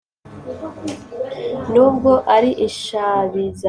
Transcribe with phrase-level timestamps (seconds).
[1.71, 3.59] n’ubwo ari inshabizamudiho.